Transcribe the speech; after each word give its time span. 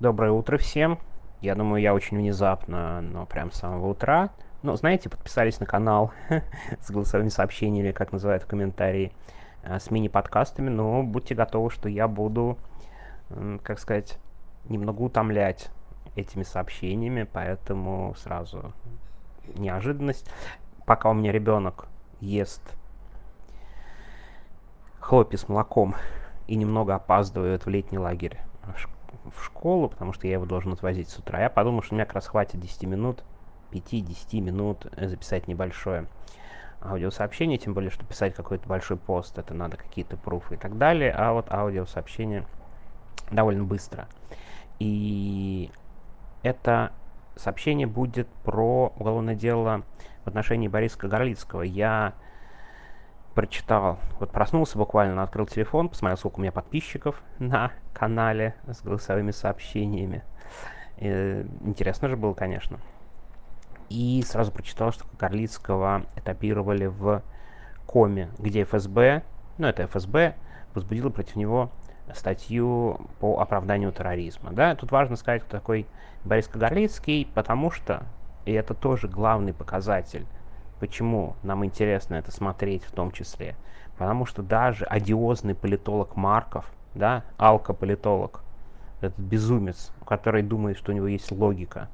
Доброе 0.00 0.30
утро 0.30 0.58
всем. 0.58 1.00
Я 1.40 1.56
думаю, 1.56 1.82
я 1.82 1.92
очень 1.92 2.18
внезапно, 2.18 3.00
но 3.00 3.26
прям 3.26 3.50
с 3.50 3.56
самого 3.56 3.88
утра. 3.88 4.30
Ну, 4.62 4.76
знаете, 4.76 5.08
подписались 5.08 5.58
на 5.58 5.66
канал 5.66 6.12
с 6.80 6.88
голосовыми 6.88 7.30
сообщениями, 7.30 7.90
как 7.90 8.12
называют 8.12 8.44
в 8.44 8.46
комментарии, 8.46 9.12
э, 9.64 9.80
с 9.80 9.90
мини-подкастами, 9.90 10.68
но 10.68 11.02
будьте 11.02 11.34
готовы, 11.34 11.70
что 11.70 11.88
я 11.88 12.06
буду, 12.06 12.58
как 13.64 13.80
сказать, 13.80 14.20
немного 14.68 15.02
утомлять 15.02 15.68
этими 16.14 16.44
сообщениями, 16.44 17.24
поэтому 17.24 18.14
сразу 18.14 18.72
неожиданность. 19.56 20.30
Пока 20.86 21.10
у 21.10 21.14
меня 21.14 21.32
ребенок 21.32 21.86
ест 22.20 22.62
хлопья 25.00 25.38
с 25.38 25.48
молоком 25.48 25.96
и 26.46 26.54
немного 26.54 26.94
опаздывает 26.94 27.66
в 27.66 27.68
летний 27.68 27.98
лагерь 27.98 28.38
в 29.24 29.44
школу, 29.44 29.88
потому 29.88 30.12
что 30.12 30.26
я 30.26 30.34
его 30.34 30.46
должен 30.46 30.72
отвозить 30.72 31.08
с 31.08 31.18
утра. 31.18 31.40
Я 31.40 31.50
подумал, 31.50 31.82
что 31.82 31.94
у 31.94 31.96
меня 31.96 32.04
как 32.04 32.14
раз 32.14 32.26
хватит 32.28 32.60
10 32.60 32.84
минут, 32.84 33.24
5-10 33.72 34.40
минут 34.40 34.86
записать 34.96 35.48
небольшое 35.48 36.06
аудиосообщение, 36.80 37.58
тем 37.58 37.74
более, 37.74 37.90
что 37.90 38.04
писать 38.04 38.34
какой-то 38.34 38.68
большой 38.68 38.96
пост, 38.96 39.38
это 39.38 39.54
надо 39.54 39.76
какие-то 39.76 40.16
пруфы 40.16 40.54
и 40.54 40.58
так 40.58 40.78
далее, 40.78 41.12
а 41.12 41.32
вот 41.32 41.50
аудиосообщение 41.52 42.46
довольно 43.30 43.64
быстро. 43.64 44.08
И 44.78 45.70
это 46.42 46.92
сообщение 47.36 47.86
будет 47.86 48.28
про 48.44 48.92
уголовное 48.96 49.34
дело 49.34 49.82
в 50.24 50.28
отношении 50.28 50.68
Бориса 50.68 50.98
Горлицкого. 51.06 51.62
Я 51.62 52.14
прочитал, 53.38 54.00
вот 54.18 54.32
проснулся 54.32 54.76
буквально, 54.78 55.22
открыл 55.22 55.46
телефон, 55.46 55.88
посмотрел, 55.88 56.16
сколько 56.16 56.38
у 56.38 56.40
меня 56.40 56.50
подписчиков 56.50 57.22
на 57.38 57.70
канале 57.94 58.56
с 58.66 58.82
голосовыми 58.82 59.30
сообщениями. 59.30 60.24
И, 60.96 61.06
э, 61.06 61.44
интересно 61.60 62.08
же 62.08 62.16
было, 62.16 62.34
конечно. 62.34 62.80
И 63.90 64.24
сразу 64.26 64.50
прочитал, 64.50 64.90
что 64.90 65.04
Горлицкого 65.20 66.06
этапировали 66.16 66.86
в 66.86 67.22
Коме, 67.86 68.28
где 68.40 68.64
ФСБ, 68.64 69.22
ну 69.56 69.68
это 69.68 69.86
ФСБ, 69.86 70.34
возбудила 70.74 71.10
против 71.10 71.36
него 71.36 71.70
статью 72.16 73.08
по 73.20 73.38
оправданию 73.38 73.92
терроризма. 73.92 74.50
Да? 74.50 74.74
Тут 74.74 74.90
важно 74.90 75.14
сказать, 75.14 75.42
кто 75.42 75.58
такой 75.58 75.86
Борис 76.24 76.48
Горлицкий, 76.48 77.30
потому 77.32 77.70
что, 77.70 78.02
и 78.46 78.52
это 78.52 78.74
тоже 78.74 79.06
главный 79.06 79.54
показатель 79.54 80.26
Почему 80.80 81.34
нам 81.42 81.64
интересно 81.64 82.14
это 82.14 82.30
смотреть 82.30 82.84
в 82.84 82.92
том 82.92 83.10
числе? 83.10 83.56
Потому 83.96 84.26
что 84.26 84.42
даже 84.42 84.84
одиозный 84.84 85.54
политолог 85.54 86.16
Марков, 86.16 86.70
да, 86.94 87.24
алкополитолог, 87.36 88.42
этот 89.00 89.18
безумец, 89.18 89.92
который 90.06 90.42
думает, 90.42 90.76
что 90.78 90.92
у 90.92 90.94
него 90.94 91.08
есть 91.08 91.30
логика, 91.32 91.88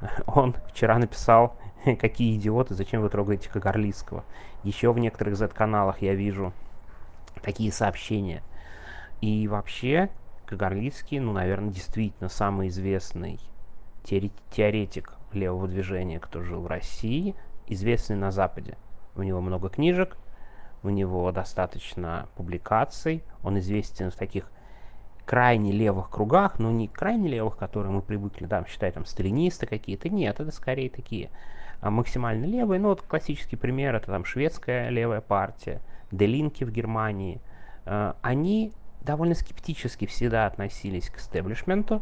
он 0.26 0.54
вчера 0.68 0.98
написал, 0.98 1.56
какие 2.00 2.36
идиоты, 2.36 2.74
зачем 2.74 3.02
вы 3.02 3.08
трогаете 3.08 3.48
Кагарлицкого. 3.48 4.24
Еще 4.64 4.92
в 4.92 4.98
некоторых 4.98 5.36
Z-каналах 5.36 6.02
я 6.02 6.14
вижу 6.14 6.52
такие 7.42 7.72
сообщения. 7.72 8.42
И 9.20 9.46
вообще, 9.48 10.10
Кагарлицкий, 10.46 11.18
ну, 11.20 11.32
наверное, 11.32 11.70
действительно 11.70 12.28
самый 12.28 12.68
известный 12.68 13.38
теоретик 14.04 15.14
левого 15.32 15.68
движения, 15.68 16.18
кто 16.18 16.42
жил 16.42 16.62
в 16.62 16.66
России, 16.66 17.34
известный 17.66 18.16
на 18.16 18.30
Западе. 18.30 18.76
У 19.14 19.22
него 19.22 19.40
много 19.40 19.68
книжек, 19.68 20.16
у 20.82 20.88
него 20.88 21.30
достаточно 21.32 22.28
публикаций, 22.36 23.22
он 23.42 23.58
известен 23.58 24.10
в 24.10 24.14
таких 24.14 24.50
крайне 25.24 25.72
левых 25.72 26.10
кругах, 26.10 26.58
но 26.58 26.70
не 26.70 26.88
крайне 26.88 27.28
левых, 27.28 27.56
которые 27.56 27.92
мы 27.92 28.02
привыкли, 28.02 28.46
да, 28.46 28.64
считать 28.66 28.94
там 28.94 29.04
сталинисты 29.04 29.66
какие-то, 29.66 30.08
нет, 30.08 30.40
это 30.40 30.50
скорее 30.50 30.90
такие 30.90 31.30
а 31.82 31.90
максимально 31.90 32.44
левые, 32.44 32.80
ну 32.80 32.90
вот 32.90 33.02
классический 33.02 33.56
пример, 33.56 33.96
это 33.96 34.06
там 34.06 34.24
шведская 34.24 34.88
левая 34.88 35.20
партия, 35.20 35.80
Делинки 36.12 36.62
в 36.62 36.70
Германии, 36.70 37.40
э, 37.86 38.12
они 38.22 38.72
довольно 39.00 39.34
скептически 39.34 40.06
всегда 40.06 40.46
относились 40.46 41.10
к 41.10 41.18
истеблишменту, 41.18 42.00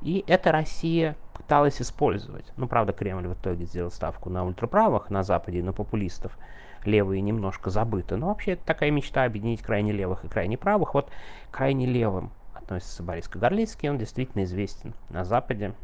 и 0.00 0.24
это 0.26 0.50
Россия 0.50 1.14
пыталась 1.38 1.80
использовать. 1.80 2.52
Ну, 2.56 2.66
правда, 2.66 2.92
Кремль 2.92 3.28
в 3.28 3.34
итоге 3.34 3.64
сделал 3.64 3.90
ставку 3.90 4.28
на 4.28 4.44
ультраправых 4.44 5.08
на 5.08 5.22
Западе, 5.22 5.62
на 5.62 5.72
популистов. 5.72 6.36
Левые 6.84 7.22
немножко 7.22 7.70
забыты. 7.70 8.16
Но 8.16 8.28
вообще 8.28 8.52
это 8.52 8.64
такая 8.64 8.90
мечта 8.90 9.24
объединить 9.24 9.62
крайне 9.62 9.92
левых 9.92 10.24
и 10.24 10.28
крайне 10.28 10.58
правых. 10.58 10.94
Вот 10.94 11.10
крайне 11.50 11.86
левым 11.86 12.30
относится 12.54 13.02
Борис 13.02 13.28
Кагарлицкий, 13.28 13.88
он 13.88 13.98
действительно 13.98 14.44
известен 14.44 14.94
на 15.08 15.24
Западе. 15.24 15.74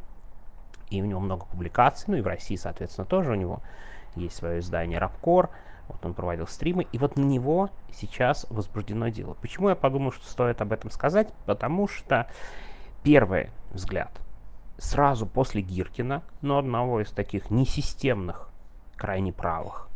И 0.91 1.01
у 1.01 1.07
него 1.07 1.21
много 1.21 1.47
публикаций, 1.47 2.05
ну 2.09 2.17
и 2.17 2.21
в 2.21 2.27
России, 2.27 2.57
соответственно, 2.57 3.07
тоже 3.07 3.33
у 3.33 3.35
него 3.35 3.61
есть 4.17 4.37
свое 4.37 4.61
издание 4.61 4.99
«Рабкор», 4.99 5.51
вот 5.89 6.05
он 6.05 6.15
проводил 6.15 6.47
стримы, 6.47 6.87
и 6.93 6.99
вот 6.99 7.17
на 7.17 7.25
него 7.25 7.71
сейчас 7.93 8.47
возбуждено 8.51 9.09
дело. 9.09 9.35
Почему 9.35 9.69
я 9.69 9.75
подумал, 9.75 10.13
что 10.13 10.27
стоит 10.27 10.61
об 10.61 10.73
этом 10.73 10.91
сказать? 10.91 11.33
Потому 11.47 11.89
что 11.89 12.29
первый 13.03 13.51
взгляд 13.71 14.11
сразу 14.79 15.27
после 15.27 15.63
Гиркина, 15.63 16.23
но 16.43 16.59
одного 16.59 17.01
из 17.01 17.11
таких 17.11 17.51
несистемных, 17.51 18.51
крайне 18.97 19.33
правых 19.33 19.89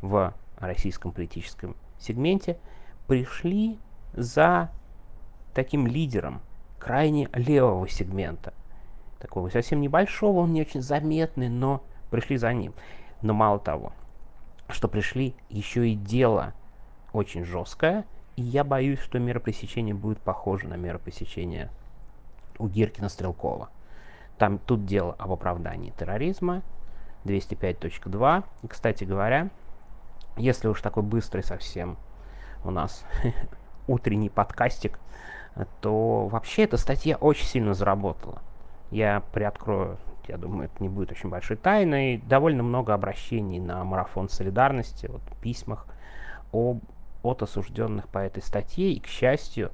в 0.00 0.34
российском 0.58 1.12
политическом 1.12 1.76
сегменте, 1.98 2.58
пришли 3.06 3.78
за 4.12 4.70
таким 5.54 5.86
лидером 5.86 6.40
крайне 6.78 7.28
левого 7.32 7.88
сегмента. 7.88 8.54
Такого 9.18 9.48
совсем 9.48 9.80
небольшого, 9.80 10.40
он 10.40 10.52
не 10.52 10.60
очень 10.60 10.82
заметный, 10.82 11.48
но 11.48 11.82
пришли 12.10 12.36
за 12.36 12.52
ним. 12.52 12.72
Но 13.22 13.34
мало 13.34 13.58
того, 13.58 13.92
что 14.68 14.86
пришли 14.86 15.34
еще 15.48 15.88
и 15.88 15.94
дело 15.94 16.54
очень 17.12 17.44
жесткое, 17.44 18.04
и 18.36 18.42
я 18.42 18.62
боюсь, 18.62 19.00
что 19.00 19.18
мера 19.18 19.40
пресечения 19.40 19.94
будет 19.94 20.18
похожа 20.18 20.68
на 20.68 20.74
меру 20.74 21.00
пресечения 21.00 21.70
у 22.58 22.68
Гиркина 22.68 23.08
Стрелкова. 23.08 23.70
Там 24.38 24.58
тут 24.58 24.84
дело 24.86 25.16
об 25.18 25.32
оправдании 25.32 25.90
терроризма, 25.90 26.62
205.2. 27.24 28.44
И, 28.62 28.68
кстати 28.68 29.04
говоря, 29.04 29.50
если 30.36 30.68
уж 30.68 30.80
такой 30.80 31.02
быстрый 31.02 31.42
совсем 31.42 31.98
у 32.64 32.70
нас 32.70 33.04
утренний 33.88 34.30
подкастик, 34.30 35.00
то 35.80 36.28
вообще 36.28 36.64
эта 36.64 36.76
статья 36.76 37.16
очень 37.16 37.46
сильно 37.46 37.74
заработала. 37.74 38.40
Я 38.92 39.22
приоткрою, 39.32 39.98
я 40.28 40.36
думаю, 40.36 40.66
это 40.66 40.82
не 40.82 40.88
будет 40.88 41.10
очень 41.10 41.28
большой 41.28 41.56
тайной. 41.56 42.18
Довольно 42.18 42.62
много 42.62 42.94
обращений 42.94 43.58
на 43.58 43.82
марафон 43.82 44.28
солидарности, 44.28 45.06
вот, 45.06 45.22
в 45.22 45.36
письмах 45.40 45.86
об, 46.52 46.80
от 47.24 47.42
осужденных 47.42 48.08
по 48.08 48.18
этой 48.18 48.42
статье. 48.42 48.92
И, 48.92 49.00
к 49.00 49.08
счастью, 49.08 49.72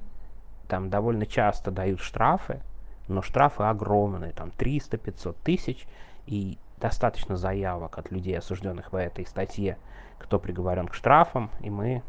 там 0.67 0.89
довольно 0.89 1.27
часто 1.27 1.69
дают 1.69 1.99
штрафы 1.99 2.61
но 3.07 3.21
штрафы 3.21 3.63
огромные, 3.63 4.31
там 4.31 4.49
300-500 4.49 5.35
тысяч, 5.43 5.87
и 6.25 6.57
достаточно 6.77 7.37
заявок 7.37 7.97
от 7.97 8.11
людей, 8.11 8.37
осужденных 8.37 8.91
в 8.91 8.95
этой 8.95 9.25
статье, 9.25 9.77
кто 10.19 10.39
приговорен 10.39 10.87
к 10.87 10.93
штрафам, 10.93 11.49
и 11.59 11.69
мы 11.69 12.03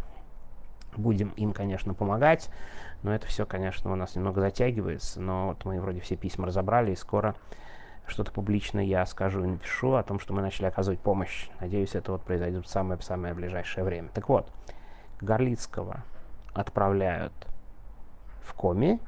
будем 0.97 1.29
им, 1.31 1.53
конечно, 1.53 1.95
помогать, 1.95 2.49
но 3.03 3.15
это 3.15 3.27
все, 3.27 3.47
конечно, 3.47 3.93
у 3.93 3.97
нас 3.97 4.17
немного 4.17 4.41
затягивается, 4.41 5.21
но 5.21 5.49
вот 5.49 5.65
мы 5.65 5.81
вроде 5.81 6.01
все 6.01 6.17
письма 6.17 6.47
разобрали, 6.47 6.93
и 6.93 6.97
скоро 6.97 7.35
что-то 8.07 8.33
публично 8.33 8.81
я 8.81 9.05
скажу 9.05 9.43
и 9.45 9.47
напишу 9.47 9.95
о 9.95 10.03
том, 10.03 10.19
что 10.21 10.33
мы 10.33 10.41
начали 10.41 10.67
оказывать 10.67 11.01
помощь. 11.01 11.49
Надеюсь, 11.61 11.95
это 11.95 12.13
вот 12.13 12.23
произойдет 12.23 12.65
в 12.65 12.71
самое-самое 12.71 13.35
ближайшее 13.35 13.85
время. 13.85 14.09
Так 14.15 14.29
вот, 14.29 14.51
Горлицкого 15.21 16.05
отправляют 16.55 17.33
в 18.43 18.55
коме, 18.55 19.01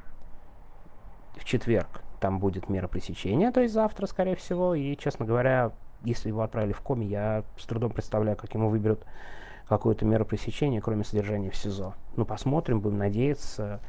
в 1.38 1.44
четверг 1.44 2.02
там 2.20 2.38
будет 2.40 2.68
мера 2.68 2.88
пресечения, 2.88 3.50
то 3.52 3.60
есть 3.60 3.74
завтра, 3.74 4.06
скорее 4.06 4.36
всего. 4.36 4.74
И, 4.74 4.96
честно 4.96 5.24
говоря, 5.24 5.72
если 6.02 6.28
его 6.28 6.42
отправили 6.42 6.72
в 6.72 6.80
коме, 6.80 7.06
я 7.06 7.44
с 7.56 7.64
трудом 7.64 7.92
представляю, 7.92 8.36
как 8.36 8.52
ему 8.54 8.68
выберут 8.68 9.04
какую-то 9.68 10.04
меру 10.04 10.24
пресечения, 10.24 10.80
кроме 10.80 11.04
содержания 11.04 11.50
в 11.50 11.56
СИЗО. 11.56 11.94
Ну, 12.16 12.24
посмотрим, 12.24 12.80
будем 12.80 12.98
надеяться. 12.98 13.80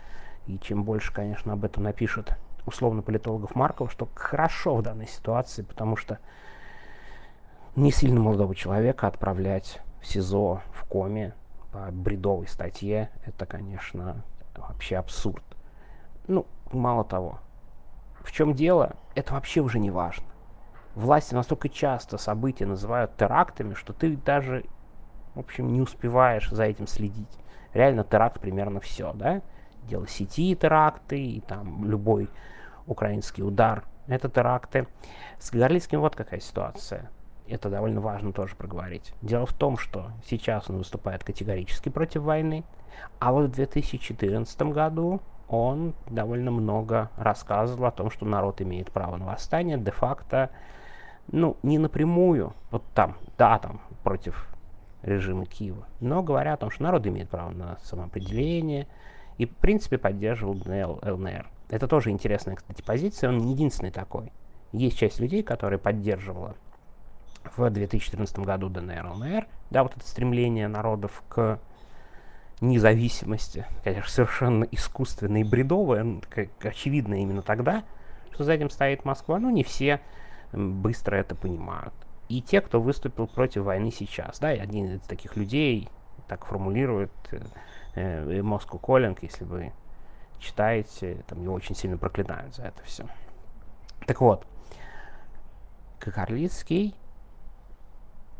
И 0.46 0.60
чем 0.60 0.84
больше, 0.84 1.13
конечно, 1.13 1.54
об 1.54 1.63
этом 1.63 1.84
напишут 1.84 2.34
условно 2.66 3.01
политологов 3.01 3.56
Маркова, 3.56 3.90
что 3.90 4.07
хорошо 4.13 4.75
в 4.75 4.84
данной 4.84 5.07
ситуации, 5.07 5.63
потому 5.63 5.95
что 5.95 6.19
не 7.75 7.92
сильно 7.92 8.19
молодого 8.19 8.54
человека 8.56 9.07
отправлять 9.07 9.80
в 10.02 10.07
СИЗО 10.07 10.62
в 10.74 10.86
коме 10.86 11.34
по 11.72 11.92
бредовой 11.92 12.48
статье, 12.48 13.10
это, 13.25 13.45
конечно, 13.45 14.24
вообще 14.56 14.98
абсурд. 14.98 15.44
Ну, 16.28 16.45
мало 16.77 17.04
того, 17.04 17.39
в 18.21 18.31
чем 18.31 18.54
дело, 18.54 18.95
это 19.16 19.33
вообще 19.33 19.62
уже 19.62 19.80
не 19.80 19.92
важно. 19.92 20.25
Власти 20.95 21.33
настолько 21.33 21.69
часто 21.69 22.18
события 22.18 22.66
называют 22.66 23.16
терактами, 23.16 23.74
что 23.74 23.94
ты 23.94 24.18
даже, 24.18 24.66
в 25.36 25.39
общем, 25.39 25.71
не 25.71 25.81
успеваешь 25.81 26.50
за 26.50 26.63
этим 26.63 26.88
следить. 26.88 27.39
Реально 27.74 28.04
теракт 28.04 28.39
примерно 28.39 28.80
все, 28.80 29.13
да? 29.13 29.42
Дело 29.83 30.07
сети 30.07 30.56
теракты, 30.56 31.24
и 31.24 31.42
там 31.42 31.86
любой 31.86 32.30
украинский 32.86 33.44
удар, 33.44 33.83
это 34.07 34.30
теракты. 34.30 34.88
С 35.39 35.51
Горлицким 35.51 36.01
вот 36.01 36.16
какая 36.16 36.39
ситуация. 36.39 37.10
Это 37.50 37.69
довольно 37.69 38.00
важно 38.00 38.31
тоже 38.31 38.56
проговорить. 38.56 39.13
Дело 39.22 39.46
в 39.46 39.54
том, 39.54 39.78
что 39.78 40.12
сейчас 40.25 40.69
он 40.69 40.78
выступает 40.78 41.24
категорически 41.24 41.90
против 41.90 42.22
войны, 42.22 42.63
а 43.19 43.31
вот 43.31 43.50
в 43.50 43.54
2014 43.54 44.62
году 44.63 45.22
он 45.48 45.96
довольно 46.07 46.51
много 46.51 47.10
рассказывал 47.18 47.86
о 47.86 47.92
том, 47.92 48.12
что 48.12 48.25
народ 48.25 48.62
имеет 48.62 48.92
право 48.92 49.18
на 49.18 49.25
восстание, 49.25 49.78
де-факто, 49.78 50.51
ну, 51.31 51.57
не 51.63 51.78
напрямую, 51.78 52.54
вот 52.72 52.84
там, 52.94 53.18
да, 53.38 53.57
там, 53.57 53.81
против 54.04 54.48
режима 55.02 55.45
Киева, 55.45 55.88
но 56.00 56.22
говоря 56.22 56.54
о 56.54 56.57
том, 56.57 56.69
что 56.69 56.84
народ 56.84 57.07
имеет 57.07 57.30
право 57.30 57.50
на 57.50 57.78
самоопределение, 57.80 58.88
и, 59.38 59.45
в 59.45 59.56
принципе, 59.56 59.98
поддерживал 59.98 60.54
ДНЛ, 60.56 61.00
ЛНР. 61.02 61.50
Это 61.69 61.88
тоже 61.88 62.10
интересная, 62.10 62.56
кстати, 62.56 62.81
позиция, 62.81 63.30
он 63.30 63.38
не 63.38 63.54
единственный 63.54 63.92
такой. 63.92 64.34
Есть 64.72 64.98
часть 64.98 65.19
людей, 65.19 65.44
которые 65.44 65.80
поддерживала 65.80 66.56
в 67.44 67.69
2014 67.69 68.39
году 68.39 68.69
ДНР, 68.69 69.06
ЛНР, 69.06 69.47
да, 69.69 69.83
вот 69.83 69.95
это 69.95 70.06
стремление 70.07 70.68
народов 70.68 71.24
к 71.30 71.59
независимости, 72.62 73.65
конечно, 73.83 74.09
совершенно 74.09 74.63
искусственное 74.65 75.41
и 75.41 75.44
бредовое, 75.44 76.21
как 76.30 76.50
очевидно 76.63 77.21
именно 77.21 77.41
тогда, 77.41 77.83
что 78.33 78.44
за 78.44 78.53
этим 78.53 78.69
стоит 78.69 79.06
Москва, 79.06 79.39
но 79.39 79.50
не 79.50 79.63
все 79.63 80.01
быстро 80.51 81.15
это 81.15 81.36
понимают. 81.36 81.94
И 82.27 82.41
те, 82.41 82.62
кто 82.62 82.81
выступил 82.81 83.27
против 83.27 83.63
войны 83.63 83.92
сейчас, 83.92 84.39
да, 84.39 84.53
и 84.53 84.59
один 84.59 84.95
из 84.95 85.01
таких 85.01 85.35
людей 85.35 85.89
так 86.27 86.45
формулирует 86.45 87.12
э, 87.31 87.39
э, 87.95 88.39
Moscow 88.42 88.80
Calling, 88.80 89.18
если 89.21 89.45
вы 89.45 89.74
читаете, 90.39 91.24
там 91.27 91.42
его 91.42 91.53
очень 91.53 91.75
сильно 91.75 91.97
проклинают 91.97 92.56
за 92.56 92.63
это 92.63 92.83
все. 92.83 93.06
Так 94.06 94.21
вот, 94.21 94.45
Кагарлицкий, 96.00 96.95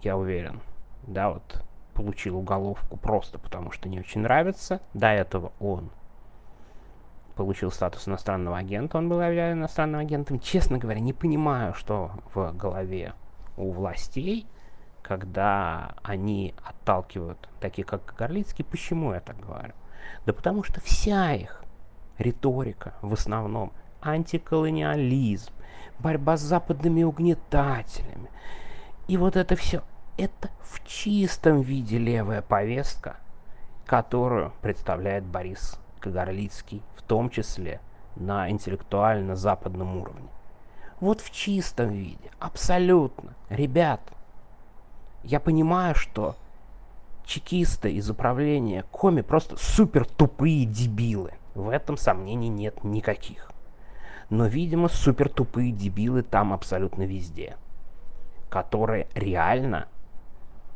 я 0.04 0.18
уверен, 0.18 0.62
да, 1.04 1.30
вот 1.30 1.64
получил 1.94 2.38
уголовку 2.38 2.98
просто 2.98 3.40
потому, 3.40 3.72
что 3.72 3.90
не 3.90 4.00
очень 4.00 4.22
нравится. 4.22 4.82
До 4.94 5.08
этого 5.08 5.52
он 5.60 5.92
получил 7.36 7.72
статус 7.72 8.08
иностранного 8.08 8.58
агента, 8.58 8.98
он 8.98 9.10
был 9.10 9.22
объявлен 9.22 9.60
иностранным 9.60 10.02
агентом. 10.02 10.40
Честно 10.40 10.78
говоря, 10.78 11.00
не 11.00 11.14
понимаю, 11.14 11.74
что 11.74 12.12
в 12.34 12.52
голове 12.54 13.14
у 13.58 13.72
властей, 13.72 14.46
когда 15.02 15.96
они 16.04 16.54
отталкивают 16.64 17.50
таких, 17.60 17.86
как 17.86 18.14
Горлицкий. 18.18 18.66
Почему 18.66 19.14
я 19.14 19.20
так 19.20 19.40
говорю? 19.40 19.74
Да 20.26 20.34
потому 20.34 20.64
что 20.64 20.82
вся 20.82 21.34
их 21.34 21.64
риторика 22.18 22.94
в 23.02 23.14
основном 23.14 23.72
антиколониализм, 24.02 25.52
борьба 26.00 26.38
с 26.38 26.42
западными 26.42 27.04
угнетателями. 27.04 28.30
И 29.10 29.18
вот 29.18 29.36
это 29.36 29.56
все 29.56 29.82
это 30.18 30.52
в 30.62 30.88
чистом 30.88 31.62
виде 31.62 31.98
левая 31.98 32.44
повестка, 32.44 33.18
которую 33.88 34.54
представляет 34.62 35.24
Борис 35.24 35.80
Кагарлицкий, 36.00 36.84
в 36.96 37.02
том 37.02 37.32
числе 37.32 37.82
на 38.16 38.52
интеллектуально-западном 38.52 39.98
уровне. 39.98 40.30
Вот 41.00 41.22
в 41.22 41.32
чистом 41.32 41.90
виде, 41.90 42.30
абсолютно. 42.38 43.34
Ребят, 43.50 44.00
я 45.24 45.40
понимаю, 45.40 45.96
что 45.96 46.36
чекисты 47.26 47.92
из 47.92 48.12
управления 48.12 48.86
Коми 48.92 49.22
просто 49.22 49.58
супер 49.58 50.06
тупые 50.06 50.66
дебилы. 50.66 51.34
В 51.56 51.70
этом 51.70 51.98
сомнений 51.98 52.50
нет 52.50 52.84
никаких. 52.84 53.52
Но, 54.30 54.46
видимо, 54.46 54.88
супер 54.88 55.30
тупые 55.30 55.72
дебилы 55.72 56.22
там 56.22 56.54
абсолютно 56.54 57.08
везде, 57.08 57.58
которые 58.50 59.08
реально 59.14 59.88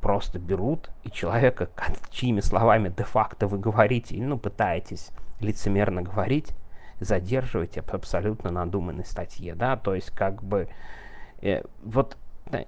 просто 0.02 0.38
берут 0.38 0.92
и 1.04 1.10
человека, 1.10 1.70
чьими 2.12 2.42
словами 2.42 2.94
де-факто 2.96 3.48
вы 3.48 3.58
говорите, 3.58 4.16
ну, 4.18 4.38
пытаетесь 4.38 5.12
лицемерно 5.40 6.02
говорить, 6.02 6.54
задерживаете 7.00 7.82
в 7.82 7.94
абсолютно 7.94 8.52
надуманной 8.52 9.06
статье, 9.06 9.56
да, 9.56 9.78
то 9.78 9.96
есть 9.96 10.12
как 10.12 10.44
бы 10.44 10.70
э, 11.42 11.64
вот 11.84 12.18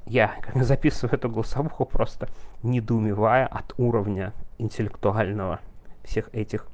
я 0.05 0.27
как 0.41 0.63
записываю 0.63 1.15
эту 1.15 1.29
голосовуху 1.29 1.85
просто 1.85 2.29
недоумевая 2.63 3.45
от 3.45 3.73
уровня 3.77 4.33
интеллектуального 4.57 5.59
всех 6.03 6.33
этих 6.33 6.67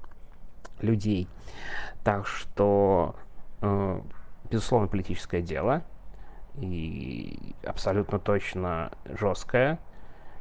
людей. 0.79 1.27
Так 2.03 2.27
что, 2.27 3.15
э, 3.61 4.01
безусловно, 4.49 4.87
политическое 4.87 5.41
дело 5.41 5.83
и 6.55 7.55
абсолютно 7.63 8.19
точно 8.19 8.91
жесткое, 9.05 9.79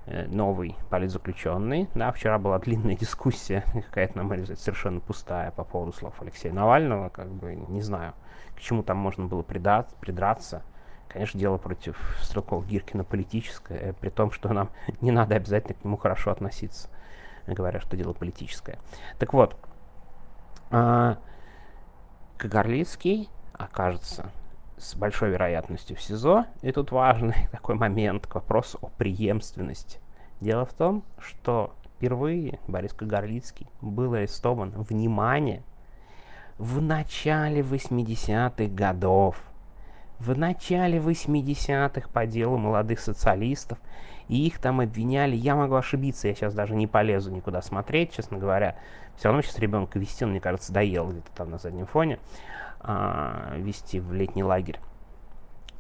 Э, 0.07 0.27
новый 0.27 0.77
политзаключенный. 0.89 1.89
Да, 1.95 2.11
вчера 2.11 2.39
была 2.39 2.59
длинная 2.59 2.97
дискуссия, 2.97 3.65
какая-то, 3.73 4.17
на 4.17 4.25
мой 4.25 4.39
взгляд, 4.39 4.59
совершенно 4.59 4.99
пустая 4.99 5.53
по 5.53 5.63
поводу 5.63 5.93
слов 5.93 6.21
Алексея 6.21 6.53
Навального. 6.53 7.11
Как 7.11 7.29
бы, 7.29 7.55
не 7.55 7.81
знаю, 7.81 8.15
к 8.57 8.61
чему 8.61 8.83
там 8.83 8.97
можно 8.97 9.27
было 9.27 9.43
придраться. 9.43 9.95
придраться. 10.01 10.63
Конечно, 11.09 11.39
дело 11.39 11.59
против 11.59 11.97
Стрелкова 12.23 12.65
Гиркина 12.65 13.05
политическое, 13.05 13.95
при 14.01 14.09
том, 14.09 14.33
что 14.33 14.53
нам 14.53 14.71
не 15.01 15.13
надо 15.13 15.37
обязательно 15.37 15.75
к 15.75 15.85
нему 15.85 15.97
хорошо 15.97 16.33
относиться, 16.33 16.89
говоря, 17.47 17.79
что 17.79 17.97
дело 17.97 18.13
политическое. 18.13 18.79
Так 19.19 19.33
вот, 19.33 19.57
э, 20.71 21.17
Кагарлицкий 22.37 23.29
окажется 23.53 24.33
с 24.81 24.95
большой 24.95 25.31
вероятностью 25.31 25.97
в 25.97 26.03
СИЗО. 26.03 26.47
И 26.63 26.73
тут 26.73 26.91
важный 26.91 27.49
такой 27.53 27.75
момент 27.75 28.27
к 28.27 28.35
вопросу 28.35 28.79
о 28.83 28.89
преемственности. 28.89 30.01
Дело 30.41 30.65
в 30.65 30.73
том, 30.73 31.05
что 31.19 31.75
впервые 31.85 32.59
Борис 32.67 32.95
Кагарлицкий 32.95 33.67
был 33.83 34.15
арестован, 34.15 34.71
внимание, 34.71 35.63
в 36.59 36.81
начале 36.81 37.61
80-х 37.61 38.75
годов. 38.75 39.37
В 40.19 40.37
начале 40.37 40.99
80-х 40.99 42.09
по 42.11 42.27
делу 42.27 42.59
молодых 42.59 43.01
социалистов. 43.01 43.79
И 44.29 44.47
их 44.47 44.59
там 44.59 44.81
обвиняли. 44.81 45.35
Я 45.35 45.57
могу 45.57 45.75
ошибиться, 45.75 46.29
я 46.29 46.35
сейчас 46.35 46.55
даже 46.55 46.75
не 46.75 46.87
полезу 46.87 47.31
никуда 47.31 47.63
смотреть, 47.63 48.13
честно 48.13 48.39
говоря. 48.39 48.77
Все 49.17 49.29
равно 49.29 49.43
сейчас 49.43 49.59
ребенка 49.59 49.99
вести, 49.99 50.25
он, 50.25 50.31
мне 50.31 50.41
кажется, 50.41 50.73
доел 50.73 51.11
где-то 51.11 51.31
там 51.35 51.51
на 51.51 51.59
заднем 51.59 51.87
фоне 51.87 52.19
а, 52.81 53.55
вести 53.57 54.01
в 54.01 54.13
летний 54.13 54.45
лагерь. 54.45 54.81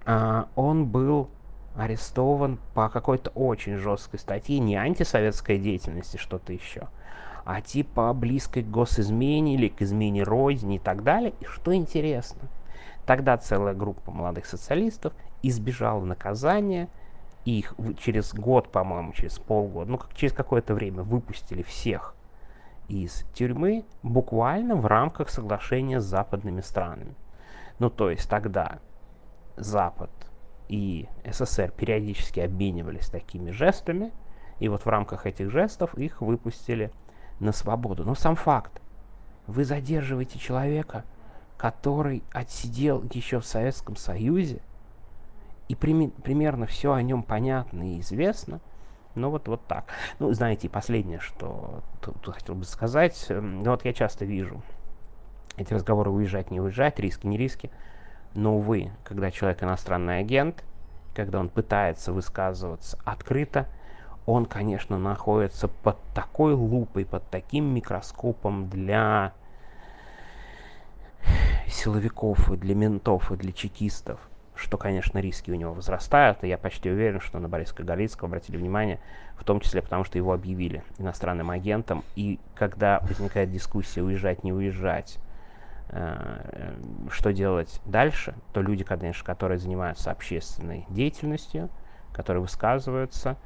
А, 0.04 0.48
он 0.54 0.86
был 0.86 1.30
арестован 1.76 2.58
по 2.74 2.88
какой-то 2.88 3.30
очень 3.30 3.76
жесткой 3.76 4.18
статье, 4.18 4.58
не 4.58 4.76
антисоветской 4.76 5.58
деятельности, 5.58 6.16
что-то 6.16 6.52
еще, 6.52 6.88
а 7.44 7.60
типа 7.60 8.12
близкой 8.12 8.62
к 8.62 8.70
госизмене 8.70 9.54
или 9.54 9.68
к 9.68 9.82
измене 9.82 10.22
родине 10.22 10.76
и 10.76 10.78
так 10.78 11.02
далее. 11.02 11.32
И 11.40 11.44
что 11.44 11.74
интересно, 11.74 12.48
тогда 13.06 13.36
целая 13.38 13.74
группа 13.74 14.10
молодых 14.10 14.46
социалистов 14.46 15.12
избежала 15.42 16.04
наказания, 16.04 16.88
их 17.44 17.74
через 17.98 18.34
год, 18.34 18.70
по-моему, 18.70 19.12
через 19.14 19.38
полгода, 19.38 19.90
ну, 19.90 19.98
как 19.98 20.14
через 20.14 20.34
какое-то 20.34 20.74
время 20.74 21.02
выпустили 21.02 21.62
всех 21.62 22.14
из 22.90 23.24
тюрьмы 23.34 23.84
буквально 24.02 24.74
в 24.74 24.86
рамках 24.86 25.30
соглашения 25.30 26.00
с 26.00 26.04
западными 26.04 26.60
странами. 26.60 27.14
Ну, 27.78 27.88
то 27.88 28.10
есть 28.10 28.28
тогда 28.28 28.80
Запад 29.56 30.10
и 30.68 31.08
СССР 31.24 31.70
периодически 31.70 32.40
обменивались 32.40 33.08
такими 33.08 33.52
жестами, 33.52 34.12
и 34.58 34.68
вот 34.68 34.84
в 34.84 34.88
рамках 34.88 35.26
этих 35.26 35.50
жестов 35.50 35.94
их 35.94 36.20
выпустили 36.20 36.90
на 37.38 37.52
свободу. 37.52 38.04
Но 38.04 38.14
сам 38.14 38.34
факт, 38.34 38.82
вы 39.46 39.64
задерживаете 39.64 40.38
человека, 40.38 41.04
который 41.56 42.24
отсидел 42.32 43.04
еще 43.12 43.38
в 43.38 43.46
Советском 43.46 43.94
Союзе, 43.94 44.60
и 45.68 45.76
при, 45.76 46.08
примерно 46.08 46.66
все 46.66 46.92
о 46.92 47.02
нем 47.02 47.22
понятно 47.22 47.94
и 47.94 48.00
известно, 48.00 48.60
ну 49.14 49.30
вот, 49.30 49.48
вот 49.48 49.66
так. 49.66 49.84
Ну, 50.18 50.32
знаете, 50.32 50.68
последнее, 50.68 51.18
что 51.18 51.82
тут, 52.00 52.20
тут 52.20 52.34
хотел 52.34 52.54
бы 52.54 52.64
сказать. 52.64 53.26
Эм, 53.28 53.60
ну, 53.60 53.70
вот 53.70 53.84
я 53.84 53.92
часто 53.92 54.24
вижу 54.24 54.62
эти 55.56 55.74
разговоры 55.74 56.10
уезжать, 56.10 56.50
не 56.50 56.60
уезжать, 56.60 56.98
риски, 56.98 57.26
не 57.26 57.36
риски. 57.36 57.70
Но, 58.34 58.56
увы, 58.56 58.90
когда 59.04 59.30
человек 59.30 59.62
иностранный 59.62 60.20
агент, 60.20 60.64
когда 61.14 61.40
он 61.40 61.48
пытается 61.48 62.12
высказываться 62.12 62.98
открыто, 63.04 63.66
он, 64.26 64.46
конечно, 64.46 64.98
находится 64.98 65.66
под 65.66 65.98
такой 66.14 66.54
лупой, 66.54 67.04
под 67.04 67.28
таким 67.30 67.74
микроскопом 67.74 68.68
для 68.68 69.32
силовиков, 71.66 72.50
и 72.50 72.56
для 72.56 72.74
ментов, 72.74 73.32
и 73.32 73.36
для 73.36 73.52
чекистов, 73.52 74.20
что, 74.60 74.76
конечно, 74.76 75.18
риски 75.18 75.50
у 75.50 75.54
него 75.54 75.72
возрастают, 75.72 76.44
и 76.44 76.48
я 76.48 76.58
почти 76.58 76.90
уверен, 76.90 77.20
что 77.20 77.38
на 77.38 77.48
Бориса 77.48 77.74
Кагалицкого 77.74 78.28
обратили 78.28 78.56
внимание, 78.56 79.00
в 79.36 79.44
том 79.44 79.60
числе 79.60 79.80
потому, 79.80 80.04
что 80.04 80.18
его 80.18 80.32
объявили 80.32 80.84
иностранным 80.98 81.50
агентом, 81.50 82.04
и 82.14 82.38
когда 82.54 83.00
возникает 83.00 83.50
дискуссия 83.50 84.02
уезжать, 84.02 84.44
не 84.44 84.52
уезжать, 84.52 85.18
э, 85.88 86.74
что 87.10 87.32
делать 87.32 87.80
дальше, 87.86 88.34
то 88.52 88.60
люди, 88.60 88.84
конечно, 88.84 89.24
которые 89.24 89.58
занимаются 89.58 90.10
общественной 90.10 90.84
деятельностью, 90.90 91.70
которые 92.12 92.42
высказываются, 92.42 93.36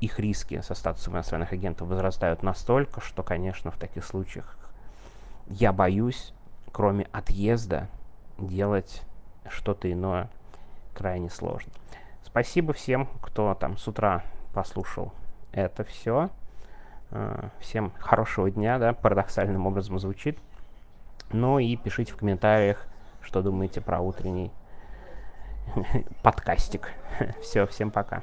их 0.00 0.18
риски 0.18 0.60
со 0.60 0.74
статусом 0.74 1.14
иностранных 1.14 1.52
агентов 1.52 1.88
возрастают 1.88 2.42
настолько, 2.42 3.00
что, 3.00 3.22
конечно, 3.22 3.70
в 3.70 3.78
таких 3.78 4.04
случаях 4.04 4.56
я 5.48 5.72
боюсь, 5.72 6.32
кроме 6.72 7.08
отъезда, 7.12 7.88
делать 8.38 9.02
что-то 9.48 9.90
иное 9.90 10.30
крайне 10.94 11.30
сложно. 11.30 11.72
Спасибо 12.22 12.72
всем, 12.72 13.08
кто 13.20 13.54
там 13.54 13.76
с 13.76 13.86
утра 13.88 14.22
послушал 14.54 15.12
это 15.52 15.84
все. 15.84 16.30
А, 17.10 17.50
всем 17.60 17.92
хорошего 17.98 18.50
дня, 18.50 18.78
да, 18.78 18.92
парадоксальным 18.92 19.66
образом 19.66 19.98
звучит. 19.98 20.38
Ну 21.30 21.58
и 21.58 21.76
пишите 21.76 22.12
в 22.12 22.16
комментариях, 22.16 22.86
что 23.20 23.42
думаете 23.42 23.80
про 23.80 24.00
утренний 24.00 24.50
подкастик. 26.22 26.92
Все, 27.40 27.66
всем 27.66 27.90
пока. 27.90 28.22